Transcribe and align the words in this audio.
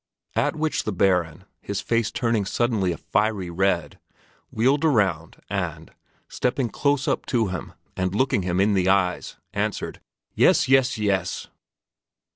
At 0.35 0.55
which 0.55 0.85
the 0.85 0.91
Baron, 0.91 1.43
his 1.61 1.79
face 1.79 2.09
turning 2.09 2.43
suddenly 2.43 2.91
a 2.91 2.97
fiery 2.97 3.51
red, 3.51 3.99
wheeled 4.49 4.83
around 4.83 5.35
and, 5.47 5.91
stepping 6.27 6.69
close 6.69 7.07
up 7.07 7.23
to 7.27 7.49
him 7.49 7.73
and 7.95 8.15
looking 8.15 8.41
him 8.41 8.59
in 8.59 8.73
the 8.73 8.89
eyes, 8.89 9.37
answered, 9.53 10.01
"Yes! 10.33 10.67
Yes! 10.67 10.97
Yes!" 10.97 11.49